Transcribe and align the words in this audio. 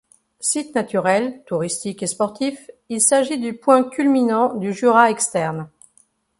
Site 0.39 0.73
naturel, 0.73 1.43
touristique 1.45 2.01
et 2.01 2.07
sportif, 2.07 2.71
il 2.89 2.99
s'agit 3.01 3.37
du 3.37 3.53
point 3.53 3.83
culminant 3.87 4.55
du 4.55 4.73
Jura 4.73 5.11
externe. 5.11 5.69